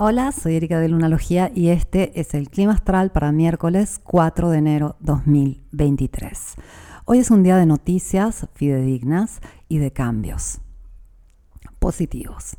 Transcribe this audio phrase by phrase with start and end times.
[0.00, 4.58] Hola, soy Erika de Lunalogía y este es el clima astral para miércoles 4 de
[4.58, 6.54] enero 2023.
[7.04, 10.60] Hoy es un día de noticias fidedignas y de cambios
[11.80, 12.56] positivos.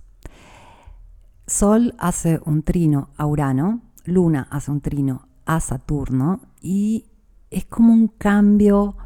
[1.48, 7.06] Sol hace un trino a Urano, Luna hace un trino a Saturno y
[7.52, 8.98] es como un cambio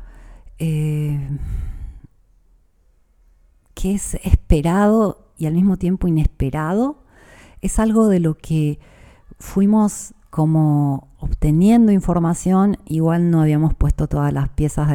[0.57, 1.37] eh,
[3.75, 7.02] que es esperado y al mismo tiempo inesperado
[7.63, 8.77] es algo de lo que
[9.39, 14.89] fuimos como obteniendo información, igual no habíamos puesto todas las piezas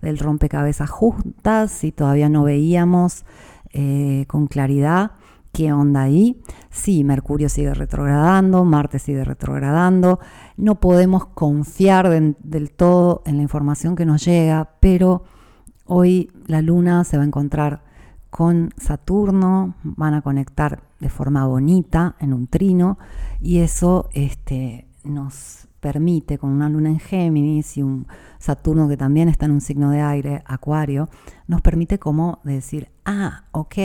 [0.00, 3.24] del, rompecabezas justas y todavía no veíamos
[3.72, 5.12] eh, con claridad
[5.52, 6.42] qué onda ahí.
[6.70, 10.20] Sí, Mercurio sigue retrogradando, Marte sigue retrogradando,
[10.56, 15.24] no podemos confiar del todo en la información que nos llega, pero
[15.86, 17.91] hoy la Luna se va a encontrar
[18.32, 22.98] con Saturno, van a conectar de forma bonita en un trino
[23.42, 28.06] y eso este, nos permite con una luna en Géminis y un
[28.38, 31.10] Saturno que también está en un signo de aire, Acuario,
[31.46, 33.76] nos permite como decir, ah, ok,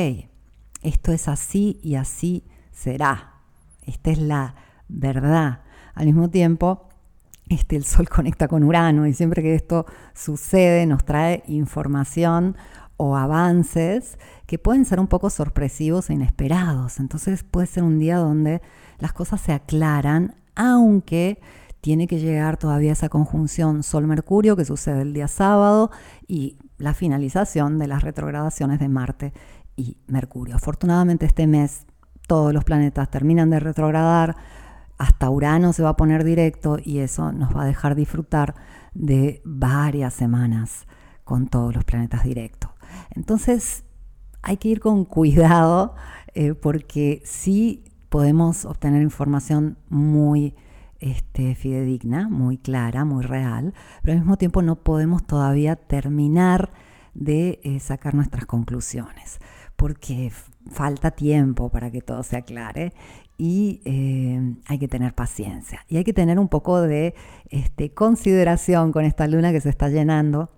[0.82, 3.34] esto es así y así será.
[3.86, 4.56] Esta es la
[4.88, 5.59] verdad.
[5.94, 6.88] Al mismo tiempo,
[7.50, 12.56] este, el Sol conecta con Urano y siempre que esto sucede nos trae información
[12.98, 17.00] o avances que pueden ser un poco sorpresivos e inesperados.
[17.00, 18.62] Entonces puede ser un día donde
[19.00, 21.39] las cosas se aclaran, aunque
[21.81, 25.92] tiene que llegar todavía esa conjunción Sol-Mercurio que sucede el día sábado
[26.28, 29.34] y la finalización de las retrogradaciones de Marte
[29.76, 30.56] y Mercurio.
[30.56, 31.86] Afortunadamente este mes
[32.28, 34.36] todos los planetas terminan de retrogradar,
[34.98, 38.56] hasta Urano se va a poner directo y eso nos va a dejar disfrutar
[38.94, 40.88] de varias semanas
[41.23, 42.67] con todos los planetas directos.
[43.12, 43.84] Entonces
[44.42, 45.95] hay que ir con cuidado
[46.34, 50.55] eh, porque sí podemos obtener información muy
[50.99, 56.72] este, fidedigna, muy clara, muy real, pero al mismo tiempo no podemos todavía terminar
[57.14, 59.39] de eh, sacar nuestras conclusiones,
[59.76, 60.32] porque
[60.72, 62.93] falta tiempo para que todo se aclare
[63.38, 67.14] y eh, hay que tener paciencia y hay que tener un poco de
[67.49, 70.52] este, consideración con esta luna que se está llenando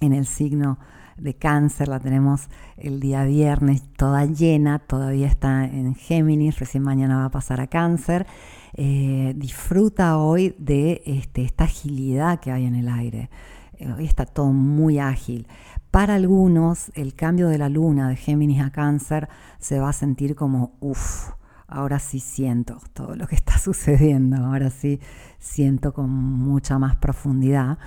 [0.00, 0.78] en el signo
[1.22, 7.18] de cáncer, la tenemos el día viernes toda llena, todavía está en Géminis, recién mañana
[7.18, 8.26] va a pasar a cáncer.
[8.74, 13.30] Eh, disfruta hoy de este, esta agilidad que hay en el aire.
[13.74, 15.46] Eh, hoy está todo muy ágil.
[15.90, 19.28] Para algunos, el cambio de la luna de Géminis a cáncer
[19.58, 21.30] se va a sentir como, uff,
[21.68, 25.00] ahora sí siento todo lo que está sucediendo, ahora sí
[25.38, 27.78] siento con mucha más profundidad.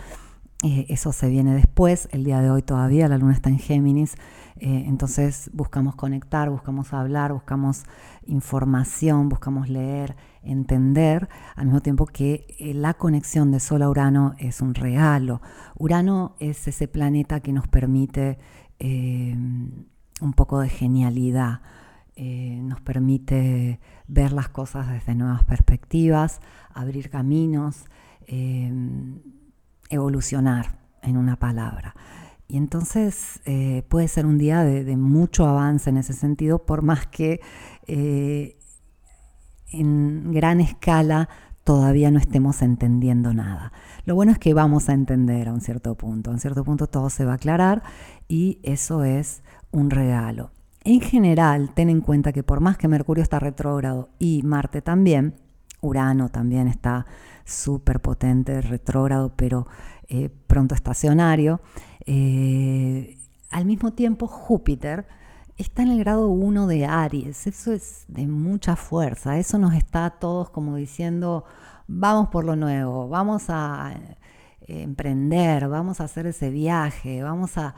[0.68, 4.16] Eh, eso se viene después, el día de hoy todavía la luna está en Géminis,
[4.56, 7.84] eh, entonces buscamos conectar, buscamos hablar, buscamos
[8.26, 14.34] información, buscamos leer, entender, al mismo tiempo que eh, la conexión de Sol a Urano
[14.40, 15.40] es un regalo.
[15.76, 18.40] Urano es ese planeta que nos permite
[18.80, 21.62] un poco de genialidad,
[22.18, 26.42] nos permite ver las cosas desde nuevas perspectivas,
[26.74, 27.86] abrir caminos
[29.90, 31.96] evolucionar en una palabra.
[32.48, 37.08] Y entonces eh, puede ser un día de, mucho avance en ese sentido, por más
[37.08, 37.42] que
[37.88, 38.58] eh,
[39.72, 41.28] en gran escala
[41.64, 43.74] todavía no estemos entendiendo nada.
[44.06, 46.30] Lo bueno es que vamos a entender a un cierto punto.
[46.30, 47.82] A un cierto punto todo se va a aclarar
[48.28, 49.42] y eso es
[49.72, 50.52] un regalo.
[50.84, 55.34] En general, ten en cuenta que por más que Mercurio está retrógrado y Marte también,
[55.82, 57.06] Urano también está
[57.46, 59.68] súper potente, retrógrado, pero
[60.08, 61.62] eh, pronto estacionario.
[62.06, 63.18] Eh,
[63.52, 65.06] al mismo tiempo, Júpiter
[65.58, 67.48] está en el grado 1 de Aries.
[67.48, 69.38] Eso es de mucha fuerza.
[69.38, 71.46] Eso nos está a todos como diciendo,
[71.88, 77.76] vamos por lo nuevo, vamos a eh, emprender, vamos a hacer ese viaje, vamos a,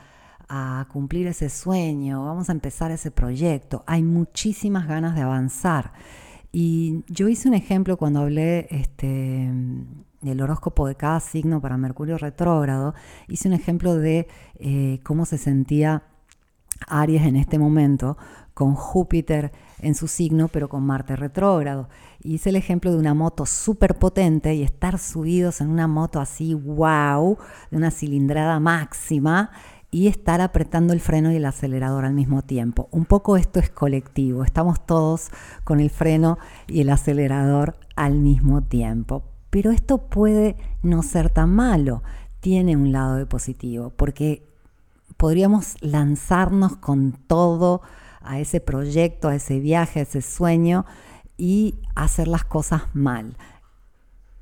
[0.49, 3.83] a cumplir ese sueño, vamos a empezar ese proyecto.
[3.87, 5.93] Hay muchísimas ganas de avanzar.
[6.59, 9.47] Y yo hice un ejemplo cuando hablé este,
[10.21, 12.95] del horóscopo de cada signo para Mercurio retrógrado,
[13.27, 14.27] hice un ejemplo de
[14.57, 16.01] eh, cómo se sentía
[16.87, 18.17] Aries en este momento
[18.55, 19.51] con Júpiter
[19.83, 21.89] en su signo, pero con Marte retrógrado.
[22.23, 26.55] Hice el ejemplo de una moto súper potente y estar subidos en una moto así,
[26.55, 27.37] wow,
[27.69, 29.51] de una cilindrada máxima
[29.97, 32.87] y estar apretando el freno y el acelerador al mismo tiempo.
[32.91, 35.31] Un poco esto es colectivo, estamos todos
[35.63, 39.23] con el freno y el acelerador al mismo tiempo.
[39.49, 42.03] Pero esto puede no ser tan malo,
[42.41, 44.47] tiene un lado de positivo, porque
[45.17, 47.81] podríamos lanzarnos con todo
[48.21, 50.85] a ese proyecto, a ese viaje, a ese sueño,
[51.37, 53.35] y hacer las cosas mal.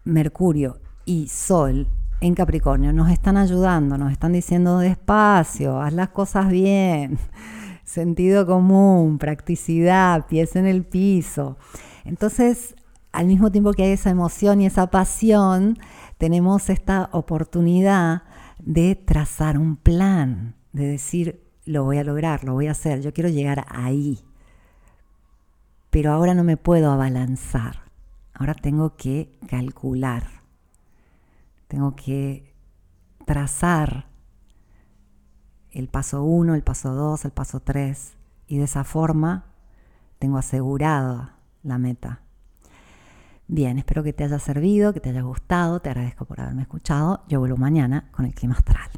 [0.03, 1.87] Mercurio y Sol
[2.21, 7.17] en Capricornio nos están ayudando, nos están diciendo despacio, haz las cosas bien,
[7.83, 11.57] sentido común, practicidad, pies en el piso.
[12.03, 12.75] Entonces,
[13.11, 15.77] al mismo tiempo que hay esa emoción y esa pasión,
[16.17, 18.23] tenemos esta oportunidad
[18.59, 23.13] de trazar un plan, de decir, lo voy a lograr, lo voy a hacer, yo
[23.13, 24.19] quiero llegar ahí.
[25.89, 27.83] Pero ahora no me puedo abalanzar,
[28.33, 30.44] ahora tengo que calcular,
[31.67, 32.53] tengo que
[33.25, 34.07] trazar
[35.71, 38.13] el paso 1, el paso 2, el paso 3,
[38.47, 39.45] y de esa forma
[40.19, 42.21] tengo asegurada la meta.
[43.47, 47.23] Bien, espero que te haya servido, que te haya gustado, te agradezco por haberme escuchado.
[47.27, 48.89] Yo vuelvo mañana con el clima astral.